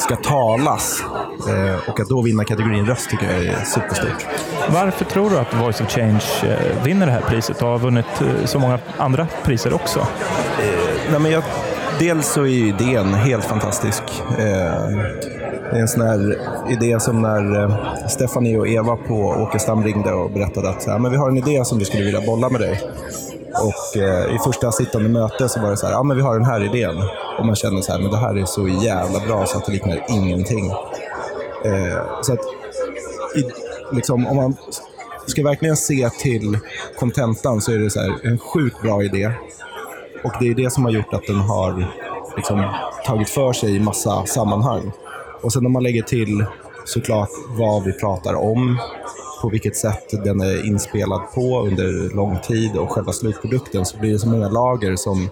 ska 0.00 0.16
talas. 0.16 1.02
Eh, 1.48 1.88
och 1.88 2.00
att 2.00 2.08
då 2.08 2.22
vinna 2.22 2.44
kategorin 2.44 2.86
röst 2.86 3.10
tycker 3.10 3.26
jag 3.26 3.44
är 3.44 3.64
superstort. 3.64 4.26
Varför 4.68 5.04
tror 5.04 5.30
du 5.30 5.38
att 5.38 5.54
Voice 5.54 5.80
of 5.80 5.90
Change 5.90 6.24
eh, 6.42 6.84
vinner 6.84 7.06
det 7.06 7.12
här 7.12 7.20
priset 7.20 7.62
och 7.62 7.68
har 7.68 7.78
vunnit 7.78 8.06
eh, 8.20 8.46
så 8.46 8.58
många 8.58 8.78
andra 8.96 9.26
priser 9.44 9.74
också? 9.74 10.06
Nej, 11.10 11.20
men 11.20 11.32
jag, 11.32 11.42
dels 11.98 12.26
så 12.26 12.42
är 12.42 12.46
ju 12.46 12.68
idén 12.68 13.14
helt 13.14 13.44
fantastisk. 13.44 14.02
Eh, 14.38 14.88
det 15.70 15.76
är 15.76 15.80
en 15.80 15.88
sån 15.88 16.02
här 16.02 16.38
idé 16.70 17.00
som 17.00 17.22
när 17.22 18.08
Stephanie 18.08 18.58
och 18.58 18.68
Eva 18.68 18.96
på 18.96 19.14
Åkestam 19.14 19.84
ringde 19.84 20.12
och 20.12 20.30
berättade 20.30 20.68
att 20.68 20.84
ja, 20.86 20.98
men 20.98 21.10
vi 21.10 21.16
har 21.16 21.28
en 21.28 21.36
idé 21.36 21.64
som 21.64 21.78
vi 21.78 21.84
skulle 21.84 22.04
vilja 22.04 22.20
bolla 22.20 22.48
med 22.48 22.60
dig. 22.60 22.80
Och 23.62 23.96
eh, 23.96 24.34
i 24.34 24.38
första 24.44 24.72
sittande 24.72 25.08
möte 25.08 25.48
så 25.48 25.60
var 25.60 25.70
det 25.70 25.76
så 25.76 25.86
här, 25.86 25.92
ja 25.92 26.02
men 26.02 26.16
vi 26.16 26.22
har 26.22 26.34
den 26.34 26.44
här 26.44 26.64
idén. 26.64 26.96
Och 27.38 27.46
man 27.46 27.56
känner 27.56 27.80
så 27.80 27.92
här, 27.92 27.98
men 27.98 28.10
det 28.10 28.16
här 28.16 28.38
är 28.38 28.44
så 28.44 28.68
jävla 28.68 29.20
bra 29.26 29.46
så 29.46 29.58
att 29.58 29.66
det 29.66 29.72
liknar 29.72 30.04
ingenting. 30.08 30.72
Eh, 31.66 32.22
så 32.22 32.32
att 32.32 32.40
i, 33.36 33.44
liksom, 33.92 34.26
om 34.26 34.36
man 34.36 34.56
ska 35.26 35.42
verkligen 35.42 35.76
se 35.76 36.10
till 36.10 36.58
kontentan 36.98 37.60
så 37.60 37.72
är 37.72 37.78
det 37.78 37.90
så 37.90 38.00
här, 38.00 38.14
en 38.22 38.38
sjukt 38.38 38.82
bra 38.82 39.02
idé. 39.02 39.32
Och 40.24 40.32
det 40.40 40.48
är 40.48 40.54
det 40.54 40.72
som 40.72 40.84
har 40.84 40.92
gjort 40.92 41.14
att 41.14 41.26
den 41.26 41.40
har 41.40 41.94
liksom, 42.36 42.64
tagit 43.06 43.28
för 43.28 43.52
sig 43.52 43.76
i 43.76 43.80
massa 43.80 44.26
sammanhang. 44.26 44.92
Och 45.40 45.52
sen 45.52 45.62
när 45.62 45.70
man 45.70 45.82
lägger 45.82 46.02
till 46.02 46.44
såklart 46.84 47.30
vad 47.48 47.84
vi 47.84 47.92
pratar 47.92 48.34
om, 48.34 48.78
på 49.42 49.48
vilket 49.48 49.76
sätt 49.76 50.24
den 50.24 50.40
är 50.40 50.66
inspelad 50.66 51.20
på 51.34 51.60
under 51.60 52.14
lång 52.14 52.38
tid 52.38 52.76
och 52.76 52.90
själva 52.90 53.12
slutprodukten 53.12 53.86
så 53.86 53.98
blir 53.98 54.12
det 54.12 54.18
så 54.18 54.28
många 54.28 54.48
lager 54.48 54.96
som, 54.96 55.30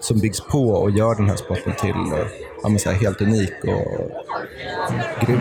som 0.00 0.18
byggs 0.18 0.40
på 0.40 0.68
och 0.68 0.90
gör 0.90 1.14
den 1.14 1.28
här 1.28 1.36
sporten 1.36 1.72
till 1.80 1.90
eh, 1.90 2.26
ja, 2.62 2.78
så 2.78 2.90
här, 2.90 2.96
helt 2.96 3.20
unik 3.20 3.52
och 3.64 4.10
grym. 5.20 5.40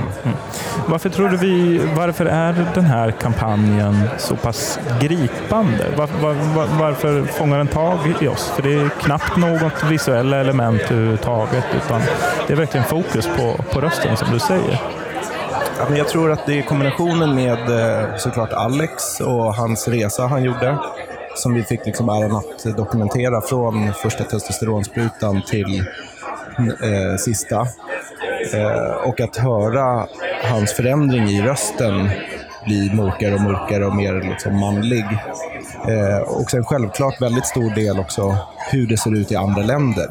Varför 0.88 1.10
tror 1.10 1.30
du 1.30 1.38
vi, 1.38 1.82
varför 1.96 2.26
är 2.26 2.66
den 2.74 2.86
här 2.86 3.12
kampanjen 3.12 4.10
så 4.18 4.36
pass 4.36 4.80
gripande? 5.02 5.86
Var, 5.98 6.10
var, 6.22 6.34
var, 6.34 6.68
varför 6.80 7.24
fångar 7.24 7.58
den 7.58 7.68
tag 7.68 7.98
i 8.22 8.28
oss? 8.28 8.52
För 8.56 8.62
det 8.62 8.74
är 8.74 8.90
knappt 8.90 9.38
något 9.38 9.84
visuella 9.84 10.38
element 10.38 10.82
överhuvudtaget 10.82 11.66
utan 11.86 12.02
det 12.48 12.54
är 12.54 12.58
verkligen 12.58 12.86
fokus 12.86 13.28
på, 13.38 13.64
på 13.74 13.82
rösten 13.82 14.18
som 14.18 14.28
du 14.32 14.40
säger. 14.40 14.82
Ja, 15.80 15.86
men 15.90 15.98
jag 15.98 16.08
tror 16.08 16.32
att 16.32 16.46
det 16.46 16.60
är 16.60 16.64
kombinationen 16.64 17.36
med 17.36 17.70
eh, 17.70 18.16
såklart 18.18 18.54
Alex 18.54 19.22
och 19.22 19.56
hans 19.56 19.88
resa 19.88 20.28
han 20.28 20.44
gjorde 20.44 20.78
som 21.36 21.54
vi 21.54 21.64
fick 21.64 21.86
liksom 21.86 22.10
äran 22.10 22.36
att 22.36 22.78
dokumentera 22.78 23.42
från 23.42 23.94
första 23.94 24.24
testosteronsprutan 24.24 25.42
till 25.42 25.86
eh, 26.60 27.18
sista. 27.18 27.68
Eh, 28.54 29.08
och 29.08 29.22
att 29.22 29.38
höra 29.38 30.08
hans 30.44 30.74
förändring 30.74 31.24
i 31.24 31.42
rösten 31.42 32.10
bli 32.66 32.92
mörkare 32.94 33.36
och 33.36 33.42
mörkare 33.42 33.86
och 33.86 33.96
mer 33.96 34.14
liksom 34.14 34.60
manlig. 34.60 35.06
Eh, 35.88 36.22
och 36.28 36.52
sen 36.52 36.66
självklart 36.66 37.22
väldigt 37.22 37.46
stor 37.46 37.76
del 37.76 38.00
också 38.00 38.38
hur 38.72 38.88
det 38.88 38.98
ser 38.98 39.16
ut 39.16 39.32
i 39.32 39.36
andra 39.36 39.62
länder. 39.62 40.08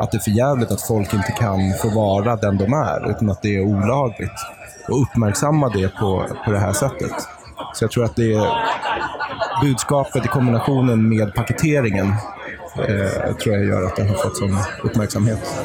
Att 0.00 0.10
det 0.10 0.16
är 0.16 0.20
förjävligt 0.20 0.70
att 0.70 0.82
folk 0.82 1.14
inte 1.14 1.32
kan 1.32 1.58
få 1.82 1.88
vara 1.88 2.36
den 2.36 2.56
de 2.58 2.72
är, 2.72 3.10
utan 3.10 3.30
att 3.30 3.42
det 3.42 3.56
är 3.56 3.60
olagligt. 3.60 4.40
Och 4.88 5.02
uppmärksamma 5.02 5.68
det 5.68 5.88
på, 5.88 6.26
på 6.44 6.50
det 6.50 6.58
här 6.58 6.72
sättet. 6.72 7.12
Så 7.74 7.84
jag 7.84 7.90
tror 7.90 8.04
att 8.04 8.16
det 8.16 8.34
är 8.34 8.48
budskapet 9.62 10.24
i 10.24 10.28
kombinationen 10.28 11.08
med 11.08 11.34
paketeringen 11.34 12.06
eh, 12.76 13.34
tror 13.34 13.54
jag 13.54 13.64
gör 13.64 13.82
att 13.82 13.96
det 13.96 14.02
har 14.02 14.14
fått 14.14 14.36
sån 14.36 14.56
uppmärksamhet. 14.82 15.64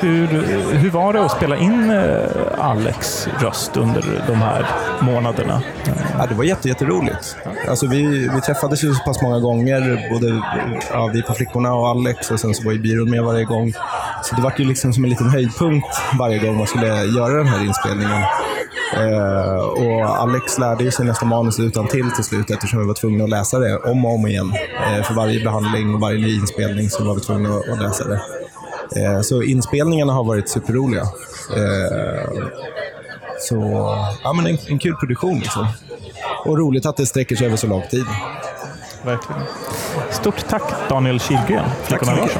Hur, 0.00 0.26
hur 0.76 0.90
var 0.90 1.12
det 1.12 1.24
att 1.24 1.30
spela 1.30 1.56
in 1.56 1.90
eh, 1.90 2.24
Alex 2.58 3.28
röst 3.40 3.76
under 3.76 4.24
de 4.26 4.34
här 4.34 4.66
månaderna? 5.00 5.62
Ja, 6.18 6.26
det 6.26 6.34
var 6.34 6.44
jätte, 6.44 6.68
jätteroligt. 6.68 7.36
Alltså 7.68 7.86
vi, 7.86 8.28
vi 8.34 8.40
träffades 8.40 8.84
ju 8.84 8.94
så 8.94 9.04
pass 9.04 9.22
många 9.22 9.40
gånger, 9.40 10.10
både 10.12 10.42
ja, 10.92 11.10
vi 11.12 11.22
på 11.22 11.34
Flickorna 11.34 11.74
och 11.74 11.88
Alex 11.88 12.30
och 12.30 12.40
sen 12.40 12.54
så 12.54 12.64
var 12.64 12.72
ju 12.72 12.78
byrån 12.78 13.10
med 13.10 13.22
varje 13.22 13.44
gång. 13.44 13.72
Så 14.22 14.36
det 14.36 14.42
var 14.42 14.52
ju 14.58 14.64
liksom 14.64 14.92
som 14.92 15.04
en 15.04 15.10
liten 15.10 15.28
höjdpunkt 15.28 15.88
varje 16.18 16.38
gång 16.38 16.56
man 16.56 16.66
skulle 16.66 16.86
göra 16.86 17.36
den 17.36 17.46
här 17.46 17.64
inspelningen. 17.64 18.22
Eh, 18.94 19.58
och 19.58 20.20
Alex 20.22 20.58
lärde 20.58 20.84
ju 20.84 20.90
sig 20.90 21.06
nästan 21.06 21.28
manus 21.28 21.60
utan 21.60 21.86
till 21.86 22.10
till 22.10 22.24
slut 22.24 22.50
eftersom 22.50 22.80
vi 22.80 22.86
var 22.86 22.94
tvungna 22.94 23.24
att 23.24 23.30
läsa 23.30 23.58
det 23.58 23.76
om 23.76 24.04
och 24.04 24.14
om 24.14 24.26
igen. 24.26 24.52
Eh, 24.86 25.02
för 25.02 25.14
varje 25.14 25.44
behandling 25.44 25.94
och 25.94 26.00
varje 26.00 26.18
ny 26.18 26.34
inspelning 26.34 26.90
så 26.90 27.04
var 27.04 27.14
vi 27.14 27.20
tvungna 27.20 27.48
att 27.72 27.82
läsa 27.82 28.04
det. 28.04 28.20
Eh, 28.96 29.20
så 29.20 29.42
inspelningarna 29.42 30.12
har 30.12 30.24
varit 30.24 30.48
superroliga. 30.48 31.02
Eh, 31.56 32.30
så 33.40 33.56
ja, 34.22 34.32
men 34.32 34.46
en, 34.46 34.58
en 34.68 34.78
kul 34.78 34.94
produktion. 34.94 35.38
Liksom. 35.38 35.66
Och 36.44 36.58
roligt 36.58 36.86
att 36.86 36.96
det 36.96 37.06
sträcker 37.06 37.36
sig 37.36 37.46
över 37.46 37.56
så 37.56 37.66
lång 37.66 37.82
tid. 37.90 38.04
Verkligen. 39.04 39.42
Stort 40.10 40.48
tack 40.48 40.62
Daniel 40.88 41.20
Kihlgren. 41.20 41.64
Tack 41.88 42.04
så 42.04 42.10
mycket. 42.10 42.38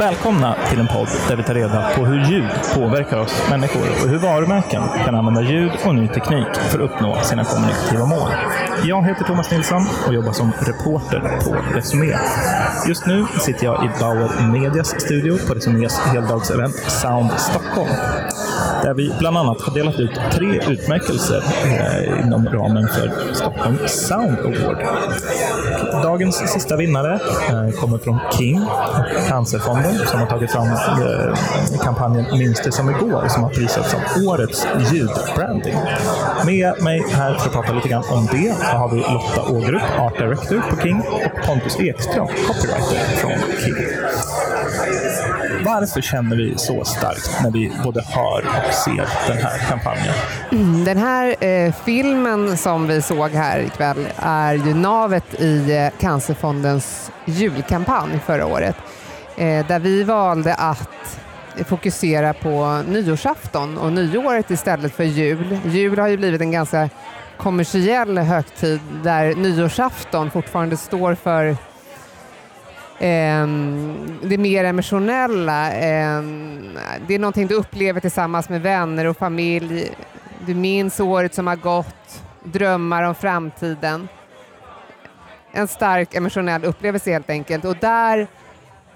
Välkomna 0.00 0.56
till 0.70 0.80
en 0.80 0.86
podd 0.86 1.08
där 1.28 1.36
vi 1.36 1.42
tar 1.42 1.54
reda 1.54 1.90
på 1.96 2.04
hur 2.04 2.24
ljud 2.24 2.50
påverkar 2.74 3.18
oss 3.18 3.42
människor 3.50 3.88
och 4.02 4.08
hur 4.08 4.18
varumärken 4.18 4.82
kan 5.04 5.14
använda 5.14 5.42
ljud 5.42 5.72
och 5.86 5.94
ny 5.94 6.08
teknik 6.08 6.46
för 6.54 6.78
att 6.78 6.90
uppnå 6.90 7.20
sina 7.22 7.44
kommunikativa 7.44 8.06
mål. 8.06 8.30
Jag 8.84 9.02
heter 9.06 9.24
Thomas 9.24 9.50
Nilsson 9.50 9.82
och 10.06 10.14
jobbar 10.14 10.32
som 10.32 10.52
reporter 10.60 11.20
på 11.44 11.56
Resumé. 11.74 12.12
Just 12.88 13.06
nu 13.06 13.26
sitter 13.40 13.64
jag 13.64 13.84
i 13.84 13.88
Bauer 14.00 14.46
Medias 14.52 15.00
studio 15.00 15.38
på 15.48 15.54
Resumés 15.54 15.98
heldagsevent 15.98 16.74
Sound 16.74 17.30
Stockholm. 17.32 17.90
Där 18.88 18.94
vi 18.94 19.12
bland 19.18 19.38
annat 19.38 19.60
har 19.60 19.74
delat 19.74 20.00
ut 20.00 20.10
tre 20.32 20.60
utmärkelser 20.72 21.42
eh, 21.64 22.26
inom 22.26 22.48
ramen 22.48 22.88
för 22.88 23.34
Stockholm 23.34 23.78
Sound 23.86 24.38
Award. 24.38 24.78
Dagens 26.02 26.36
sista 26.36 26.76
vinnare 26.76 27.14
eh, 27.48 27.80
kommer 27.80 27.98
från 27.98 28.18
King, 28.38 28.60
Cancerfonden, 29.28 30.06
som 30.06 30.20
har 30.20 30.26
tagit 30.26 30.50
fram 30.50 30.66
eh, 30.66 31.80
kampanjen 31.82 32.38
Minns 32.38 32.60
det 32.60 32.72
som 32.72 32.90
igår, 32.90 33.28
som 33.28 33.42
har 33.42 33.50
prisats 33.50 33.90
som 33.90 34.28
årets 34.28 34.66
ljudbranding. 34.92 35.76
Med 36.46 36.82
mig 36.82 37.04
här 37.12 37.34
för 37.34 37.46
att 37.46 37.52
prata 37.52 37.72
lite 37.72 37.88
grann 37.88 38.04
om 38.10 38.28
det 38.32 38.54
så 38.54 38.76
har 38.76 38.88
vi 38.88 38.96
Lotta 38.96 39.52
Ågerup, 39.52 39.82
Art 39.98 40.18
Director 40.18 40.62
på 40.70 40.82
King 40.82 41.00
och 41.00 41.46
Pontus 41.46 41.80
Ekström, 41.80 42.26
Copywriter 42.26 43.16
från 43.16 43.32
King. 43.64 43.74
Varför 45.64 46.00
känner 46.00 46.36
vi 46.36 46.58
så 46.58 46.84
starkt 46.84 47.42
när 47.42 47.50
vi 47.50 47.72
både 47.84 48.02
hör 48.02 48.44
och 48.66 48.74
ser 48.74 49.08
den 49.28 49.38
här 49.38 49.58
kampanjen? 49.58 50.14
Mm, 50.52 50.84
den 50.84 50.98
här 50.98 51.44
eh, 51.44 51.74
filmen 51.84 52.56
som 52.56 52.86
vi 52.86 53.02
såg 53.02 53.30
här 53.30 53.58
ikväll 53.58 54.08
är 54.16 54.54
ju 54.54 54.74
navet 54.74 55.40
i 55.40 55.76
eh, 55.76 56.00
Cancerfondens 56.00 57.10
julkampanj 57.24 58.20
förra 58.26 58.46
året. 58.46 58.76
Eh, 59.36 59.66
där 59.66 59.78
vi 59.78 60.02
valde 60.02 60.54
att 60.54 61.20
fokusera 61.66 62.34
på 62.34 62.82
nyårsafton 62.88 63.78
och 63.78 63.92
nyåret 63.92 64.50
istället 64.50 64.94
för 64.94 65.04
jul. 65.04 65.58
Jul 65.64 65.98
har 65.98 66.08
ju 66.08 66.16
blivit 66.16 66.40
en 66.40 66.50
ganska 66.50 66.88
kommersiell 67.36 68.18
högtid 68.18 68.80
där 69.02 69.34
nyårsafton 69.34 70.30
fortfarande 70.30 70.76
står 70.76 71.14
för 71.14 71.56
Ehm, 72.98 74.18
det 74.22 74.38
mer 74.38 74.64
emotionella. 74.64 75.72
Ehm, 75.72 76.78
det 77.06 77.14
är 77.14 77.18
någonting 77.18 77.46
du 77.46 77.54
upplever 77.54 78.00
tillsammans 78.00 78.48
med 78.48 78.62
vänner 78.62 79.04
och 79.04 79.16
familj. 79.16 79.90
Du 80.46 80.54
minns 80.54 81.00
året 81.00 81.34
som 81.34 81.46
har 81.46 81.56
gått, 81.56 82.22
drömmar 82.44 83.02
om 83.02 83.14
framtiden. 83.14 84.08
En 85.52 85.68
stark 85.68 86.14
emotionell 86.14 86.64
upplevelse 86.64 87.12
helt 87.12 87.30
enkelt. 87.30 87.64
Och 87.64 87.76
där, 87.76 88.26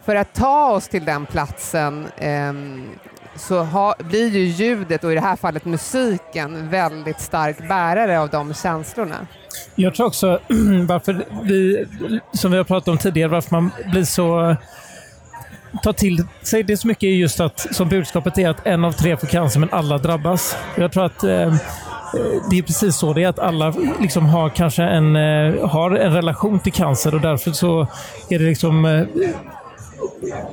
för 0.04 0.16
att 0.16 0.34
ta 0.34 0.70
oss 0.70 0.88
till 0.88 1.04
den 1.04 1.26
platsen 1.26 2.06
ehm, 2.18 2.88
så 3.36 3.62
ha, 3.62 3.94
blir 3.98 4.28
ju 4.28 4.40
ljudet 4.40 5.04
och 5.04 5.12
i 5.12 5.14
det 5.14 5.20
här 5.20 5.36
fallet 5.36 5.64
musiken 5.64 6.68
väldigt 6.70 7.20
stark 7.20 7.68
bärare 7.68 8.20
av 8.20 8.28
de 8.28 8.54
känslorna. 8.54 9.26
Jag 9.74 9.94
tror 9.94 10.06
också 10.06 10.40
varför 10.88 11.24
vi, 11.42 11.86
som 12.32 12.50
vi 12.50 12.56
har 12.56 12.64
pratat 12.64 12.88
om 12.88 12.98
tidigare, 12.98 13.28
varför 13.28 13.50
man 13.50 13.70
blir 13.90 14.04
så 14.04 14.56
tar 15.82 15.92
till 15.92 16.26
sig 16.42 16.62
det 16.62 16.76
så 16.76 16.88
mycket 16.88 17.02
är 17.02 17.14
just 17.14 17.40
att, 17.40 17.74
som 17.74 17.88
budskapet 17.88 18.38
är 18.38 18.48
att 18.48 18.66
en 18.66 18.84
av 18.84 18.92
tre 18.92 19.16
får 19.16 19.26
cancer 19.26 19.60
men 19.60 19.68
alla 19.72 19.98
drabbas. 19.98 20.56
Jag 20.76 20.92
tror 20.92 21.04
att 21.04 21.24
eh, 21.24 21.54
det 22.50 22.58
är 22.58 22.62
precis 22.62 22.96
så 22.96 23.12
det 23.12 23.22
är, 23.22 23.28
att 23.28 23.38
alla 23.38 23.74
liksom 24.00 24.26
har 24.26 24.48
kanske 24.48 24.82
en, 24.82 25.16
eh, 25.16 25.68
har 25.68 25.90
en 25.90 26.12
relation 26.12 26.60
till 26.60 26.72
cancer 26.72 27.14
och 27.14 27.20
därför 27.20 27.50
så 27.50 27.86
är 28.30 28.38
det 28.38 28.44
liksom 28.44 28.84
eh, 28.84 29.06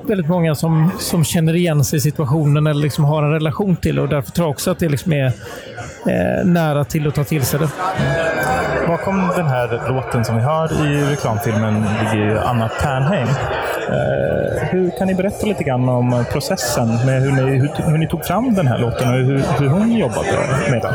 väldigt 0.01 0.27
många 0.27 0.55
som, 0.55 0.91
som 0.99 1.23
känner 1.23 1.55
igen 1.55 1.83
sig 1.83 1.97
i 1.97 2.01
situationen 2.01 2.67
eller 2.67 2.81
liksom 2.81 3.03
har 3.03 3.23
en 3.23 3.31
relation 3.31 3.75
till 3.75 3.95
det 3.95 4.01
och 4.01 4.09
därför 4.09 4.31
tror 4.31 4.45
jag 4.45 4.51
också 4.51 4.71
att 4.71 4.79
det 4.79 4.89
liksom 4.89 5.13
är 5.13 5.25
eh, 6.05 6.45
nära 6.45 6.83
till 6.83 7.07
att 7.07 7.15
ta 7.15 7.23
till 7.23 7.45
sig 7.45 7.59
det. 7.59 7.69
Bakom 8.87 9.31
den 9.35 9.47
här 9.47 9.89
låten 9.89 10.25
som 10.25 10.35
vi 10.35 10.41
hör 10.41 10.87
i 10.87 11.11
reklamfilmen 11.11 11.73
ligger 11.73 12.25
ju 12.25 12.39
Anna 12.39 12.69
Ternheim. 12.69 13.27
Eh, 13.89 14.67
hur 14.71 14.97
kan 14.97 15.07
ni 15.07 15.15
berätta 15.15 15.45
lite 15.45 15.63
grann 15.63 15.89
om 15.89 16.25
processen 16.31 16.87
med 16.87 17.21
hur 17.21 17.31
ni, 17.31 17.41
hur, 17.41 17.91
hur 17.91 17.97
ni 17.97 18.07
tog 18.07 18.25
fram 18.25 18.53
den 18.53 18.67
här 18.67 18.79
låten 18.79 19.09
och 19.09 19.15
hur, 19.15 19.43
hur 19.59 19.67
hon 19.67 19.91
jobbade 19.91 20.27
med 20.71 20.81
den? 20.81 20.93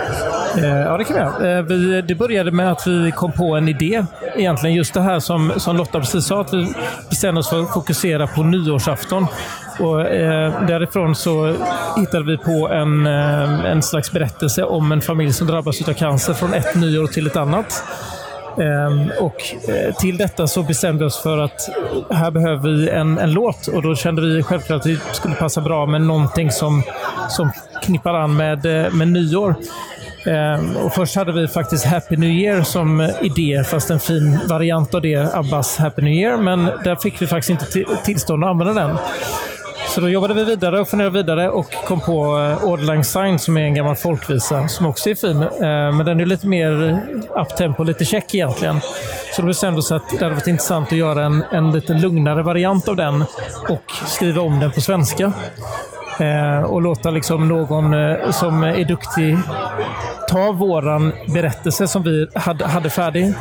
Eh, 0.58 0.80
ja, 0.80 0.96
det 0.96 1.04
kan 1.04 1.16
vi 1.16 1.22
göra. 1.22 1.58
Eh, 1.58 1.64
vi, 1.64 2.02
det 2.02 2.14
började 2.14 2.50
med 2.50 2.72
att 2.72 2.86
vi 2.86 3.12
kom 3.12 3.32
på 3.32 3.56
en 3.56 3.68
idé. 3.68 4.04
Egentligen 4.36 4.76
just 4.76 4.94
det 4.94 5.00
här 5.00 5.20
som, 5.20 5.52
som 5.56 5.76
Lotta 5.76 6.00
precis 6.00 6.24
sa, 6.24 6.40
att 6.40 6.54
vi 6.54 6.74
bestämde 7.08 7.38
oss 7.38 7.48
för 7.48 7.62
att 7.62 7.72
fokusera 7.72 8.26
på 8.26 8.42
nyårsafton. 8.42 9.26
Och, 9.80 10.00
eh, 10.00 10.66
därifrån 10.66 11.14
så 11.14 11.54
hittade 11.96 12.24
vi 12.24 12.36
på 12.36 12.68
en, 12.68 13.06
eh, 13.06 13.64
en 13.64 13.82
slags 13.82 14.12
berättelse 14.12 14.64
om 14.64 14.92
en 14.92 15.00
familj 15.00 15.32
som 15.32 15.46
drabbas 15.46 15.88
av 15.88 15.92
cancer 15.92 16.32
från 16.32 16.54
ett 16.54 16.74
nyår 16.74 17.06
till 17.06 17.26
ett 17.26 17.36
annat. 17.36 17.84
Ehm, 18.58 19.10
och 19.20 19.68
eh, 19.68 19.94
till 19.94 20.16
detta 20.16 20.46
så 20.46 20.62
bestämde 20.62 21.04
vi 21.04 21.08
oss 21.08 21.22
för 21.22 21.38
att 21.38 21.68
här 22.10 22.30
behöver 22.30 22.70
vi 22.70 22.88
en, 22.88 23.18
en 23.18 23.32
låt 23.32 23.66
och 23.66 23.82
då 23.82 23.94
kände 23.94 24.22
vi 24.22 24.42
självklart 24.42 24.76
att 24.76 24.82
det 24.82 24.98
skulle 25.12 25.34
passa 25.34 25.60
bra 25.60 25.86
med 25.86 26.00
någonting 26.00 26.50
som, 26.50 26.82
som 27.28 27.50
knippar 27.82 28.14
an 28.14 28.36
med, 28.36 28.66
eh, 28.66 28.92
med 28.92 29.08
nyår. 29.08 29.54
Ehm, 30.26 30.76
och 30.76 30.94
först 30.94 31.16
hade 31.16 31.32
vi 31.32 31.48
faktiskt 31.48 31.84
Happy 31.84 32.16
New 32.16 32.30
Year 32.30 32.62
som 32.62 33.10
idé, 33.22 33.64
fast 33.64 33.90
en 33.90 34.00
fin 34.00 34.38
variant 34.48 34.94
av 34.94 35.02
det, 35.02 35.34
Abbas 35.34 35.76
Happy 35.76 36.02
New 36.02 36.12
Year. 36.12 36.36
Men 36.36 36.64
där 36.64 36.96
fick 36.96 37.22
vi 37.22 37.26
faktiskt 37.26 37.50
inte 37.50 37.94
tillstånd 38.04 38.44
att 38.44 38.50
använda 38.50 38.74
den. 38.74 38.96
Så 39.88 40.00
då 40.00 40.08
jobbade 40.08 40.34
vi 40.34 40.44
vidare 40.44 40.80
och 40.80 40.88
funderade 40.88 41.18
vidare 41.18 41.50
och 41.50 41.74
kom 41.86 42.00
på 42.00 42.38
eh, 42.62 42.94
uh, 42.94 43.02
Sign 43.02 43.38
som 43.38 43.56
är 43.56 43.60
en 43.60 43.74
gammal 43.74 43.96
folkvisa 43.96 44.68
som 44.68 44.86
också 44.86 45.10
är 45.10 45.14
fin. 45.14 45.42
Ehm, 45.42 45.96
men 45.96 46.06
den 46.06 46.20
är 46.20 46.26
lite 46.26 46.46
mer 46.46 47.00
uptempo, 47.36 47.82
lite 47.82 48.04
check 48.04 48.34
egentligen. 48.34 48.80
Så 49.32 49.42
då 49.42 49.48
bestämde 49.48 49.76
vi 49.76 49.80
oss 49.80 49.92
att 49.92 50.10
det 50.10 50.24
hade 50.24 50.34
varit 50.34 50.46
intressant 50.46 50.92
att 50.92 50.98
göra 50.98 51.24
en, 51.24 51.44
en 51.50 51.72
lite 51.72 51.94
lugnare 51.94 52.42
variant 52.42 52.88
av 52.88 52.96
den 52.96 53.24
och 53.68 53.92
skriva 54.06 54.42
om 54.42 54.60
den 54.60 54.70
på 54.70 54.80
svenska. 54.80 55.32
Eh, 56.20 56.62
och 56.62 56.82
låta 56.82 57.10
liksom 57.10 57.48
någon 57.48 57.94
eh, 57.94 58.30
som 58.30 58.62
är 58.62 58.84
duktig 58.84 59.36
ta 60.28 60.52
våran 60.52 61.12
berättelse 61.34 61.88
som 61.88 62.02
vi 62.02 62.26
hade, 62.34 62.66
hade 62.66 62.90
färdig. 62.90 63.34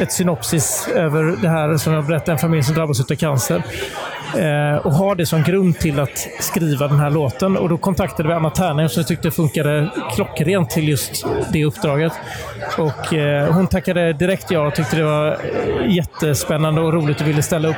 Ett 0.00 0.12
synopsis 0.12 0.88
över 0.94 1.36
det 1.42 1.48
här 1.48 1.76
som 1.76 1.92
jag 1.92 2.06
berättade, 2.06 2.32
en 2.32 2.38
familj 2.38 2.62
som 2.62 2.74
drabbas 2.74 3.10
av 3.10 3.14
cancer 3.14 3.62
Eh, 4.34 4.76
och 4.76 4.92
ha 4.92 5.14
det 5.14 5.26
som 5.26 5.42
grund 5.42 5.78
till 5.78 6.00
att 6.00 6.28
skriva 6.40 6.88
den 6.88 7.00
här 7.00 7.10
låten. 7.10 7.56
Och 7.56 7.68
Då 7.68 7.76
kontaktade 7.78 8.28
vi 8.28 8.34
Anna 8.34 8.50
Ternheim 8.50 8.88
som 8.88 9.00
jag 9.00 9.08
tyckte 9.08 9.30
funkade 9.30 9.90
klockrent 10.14 10.70
till 10.70 10.88
just 10.88 11.26
det 11.52 11.64
uppdraget. 11.64 12.12
Och 12.78 13.14
eh, 13.14 13.54
Hon 13.54 13.66
tackade 13.66 14.12
direkt 14.12 14.50
ja 14.50 14.66
och 14.66 14.74
tyckte 14.74 14.96
det 14.96 15.04
var 15.04 15.38
jättespännande 15.88 16.80
och 16.80 16.92
roligt 16.92 17.20
och 17.20 17.28
ville 17.28 17.42
ställa 17.42 17.68
upp. 17.68 17.76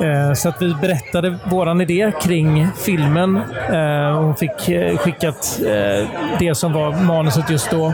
Eh, 0.00 0.32
så 0.34 0.48
att 0.48 0.62
vi 0.62 0.74
berättade 0.74 1.38
vår 1.50 1.82
idé 1.82 2.12
kring 2.22 2.66
filmen. 2.76 3.36
Eh, 3.72 4.20
hon 4.20 4.36
fick 4.36 4.68
eh, 4.68 4.96
skickat 4.96 5.60
eh, 5.66 6.08
det 6.38 6.54
som 6.54 6.72
var 6.72 6.92
manuset 6.92 7.50
just 7.50 7.70
då 7.70 7.92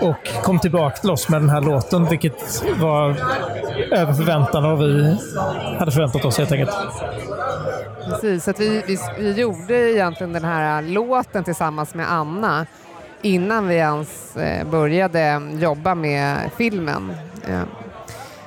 och 0.00 0.42
kom 0.42 0.58
tillbaka 0.58 0.96
till 0.96 1.10
oss 1.10 1.28
med 1.28 1.40
den 1.40 1.50
här 1.50 1.60
låten, 1.60 2.04
vilket 2.04 2.62
var 2.80 3.16
över 3.92 4.12
förväntan 4.12 4.64
och 4.64 4.80
vi 4.80 5.16
hade 5.78 5.92
förväntat 5.92 6.24
oss 6.24 6.38
helt 6.38 6.52
enkelt. 6.52 6.76
Precis, 8.08 8.44
så 8.44 8.50
att 8.50 8.60
vi, 8.60 8.82
vi, 8.86 8.98
vi 9.18 9.32
gjorde 9.32 9.92
egentligen 9.92 10.32
den 10.32 10.44
här 10.44 10.82
låten 10.82 11.44
tillsammans 11.44 11.94
med 11.94 12.12
Anna 12.12 12.66
innan 13.22 13.68
vi 13.68 13.74
ens 13.74 14.36
eh, 14.36 14.66
började 14.66 15.42
jobba 15.58 15.94
med 15.94 16.50
filmen. 16.56 17.12
Eh, 17.48 17.62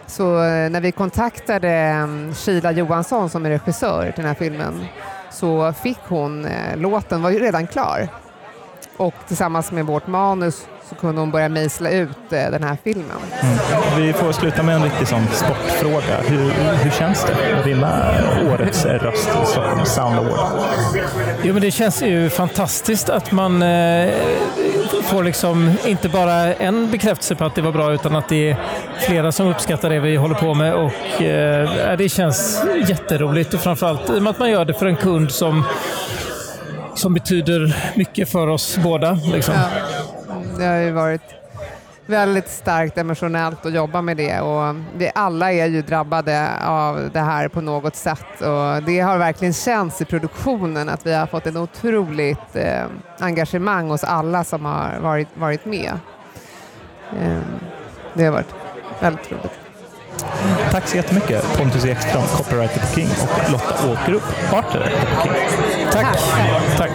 så 0.09 0.43
eh, 0.43 0.69
när 0.69 0.81
vi 0.81 0.91
kontaktade 0.91 1.69
mm, 1.69 2.33
Sheila 2.33 2.71
Johansson 2.71 3.29
som 3.29 3.45
är 3.45 3.49
regissör 3.49 4.03
till 4.03 4.23
den 4.23 4.25
här 4.25 4.33
filmen 4.33 4.85
så 5.31 5.73
fick 5.73 5.99
hon, 6.07 6.45
eh, 6.45 6.77
låten 6.77 7.21
var 7.21 7.29
ju 7.29 7.39
redan 7.39 7.67
klar. 7.67 8.07
Och 8.97 9.13
tillsammans 9.27 9.71
med 9.71 9.85
vårt 9.85 10.07
manus 10.07 10.67
så 10.89 10.95
kunde 10.95 11.21
hon 11.21 11.31
börja 11.31 11.49
mejsla 11.49 11.89
ut 11.89 12.33
eh, 12.33 12.51
den 12.51 12.63
här 12.63 12.77
filmen. 12.83 13.17
Mm. 13.41 14.05
Vi 14.05 14.13
får 14.13 14.31
sluta 14.31 14.63
med 14.63 14.75
en 14.75 14.83
riktig 14.83 15.07
sån 15.07 15.27
sportfråga. 15.27 16.17
Hur, 16.27 16.51
hur 16.83 16.91
känns 16.91 17.25
det 17.25 17.59
att 17.59 17.67
vinna 17.67 18.13
årets 18.53 18.85
röst 18.85 19.29
i 19.43 19.45
Stockholm 19.45 19.85
Sound 19.85 20.15
Award? 20.15 20.61
Jo, 21.43 21.53
men 21.53 21.61
det 21.61 21.71
känns 21.71 22.01
ju 22.01 22.29
fantastiskt 22.29 23.09
att 23.09 23.31
man 23.31 23.61
eh, 23.61 24.13
får 25.09 25.23
liksom 25.23 25.73
inte 25.85 26.09
bara 26.09 26.53
en 26.53 26.91
bekräftelse 26.91 27.35
på 27.35 27.45
att 27.45 27.55
det 27.55 27.61
var 27.61 27.71
bra 27.71 27.93
utan 27.93 28.15
att 28.15 28.29
det 28.29 28.49
är 28.49 28.57
flera 28.99 29.31
som 29.31 29.47
uppskattar 29.47 29.89
det 29.89 29.99
vi 29.99 30.15
håller 30.15 30.35
på 30.35 30.53
med 30.53 30.73
och 30.73 31.21
eh, 31.21 31.97
det 31.97 32.09
känns 32.09 32.63
jätteroligt 32.87 33.53
och 33.53 33.59
framförallt 33.59 34.09
i 34.09 34.17
och 34.17 34.23
med 34.23 34.31
att 34.31 34.39
man 34.39 34.51
gör 34.51 34.65
det 34.65 34.73
för 34.73 34.85
en 34.85 34.95
kund 34.95 35.31
som 35.31 35.63
som 36.95 37.13
betyder 37.13 37.75
mycket 37.95 38.29
för 38.29 38.47
oss 38.47 38.77
båda. 38.83 39.19
Liksom. 39.33 39.53
Ja, 39.55 39.69
det 40.57 40.65
har 40.65 40.75
ju 40.75 40.91
varit 40.91 41.21
väldigt 42.09 42.49
starkt 42.49 42.97
emotionellt 42.97 43.65
att 43.65 43.73
jobba 43.73 44.01
med 44.01 44.17
det 44.17 44.39
och 44.39 44.75
vi 44.97 45.11
alla 45.15 45.51
är 45.51 45.65
ju 45.65 45.81
drabbade 45.81 46.49
av 46.65 47.09
det 47.13 47.19
här 47.19 47.47
på 47.47 47.61
något 47.61 47.95
sätt 47.95 48.41
och 48.41 48.83
det 48.83 48.99
har 48.99 49.17
verkligen 49.17 49.53
känts 49.53 50.01
i 50.01 50.05
produktionen 50.05 50.89
att 50.89 51.05
vi 51.05 51.13
har 51.13 51.27
fått 51.27 51.47
en 51.47 51.57
otroligt 51.57 52.55
eh, 52.55 52.83
engagemang 53.19 53.89
hos 53.89 54.03
alla 54.03 54.43
som 54.43 54.65
har 54.65 54.99
varit, 54.99 55.27
varit 55.33 55.65
med. 55.65 55.91
Eh, 57.21 57.39
det 58.13 58.25
har 58.25 58.31
varit 58.31 58.55
väldigt 58.99 59.31
roligt. 59.31 59.59
Tack 60.71 60.87
så 60.87 60.97
jättemycket 60.97 61.57
Pontus 61.57 61.85
Ekström, 61.85 62.23
copywriter 62.37 62.79
på 62.79 62.87
King 62.95 63.07
och 63.07 63.51
Lotta 63.51 63.91
Åkerup, 63.91 64.51
partner 64.51 64.79
på 65.15 65.21
King. 65.23 65.33
Tack. 65.91 66.17
Tack. 66.77 66.91